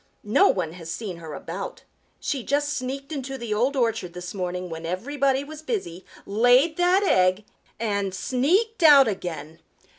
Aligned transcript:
No 0.23 0.47
one 0.47 0.71
has 0.73 0.89
seen 0.89 1.17
her 1.17 1.35
about. 1.35 1.83
She 2.19 2.41
just 2.41 2.69
sneaked 2.73 3.11
into 3.11 3.37
the 3.37 3.53
Old 3.53 3.75
Orchard 3.75 4.13
this 4.13 4.33
morning 4.33 4.67
when 4.67 4.83
everybody 4.83 5.43
was 5.43 5.61
busy, 5.61 6.05
laid 6.25 6.75
that 6.77 7.03
egg 7.03 7.45
and 7.79 8.11
sneaked 8.11 8.81
out 8.81 9.07
again." 9.07 9.59